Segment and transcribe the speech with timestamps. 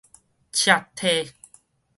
[0.51, 1.31] 赤體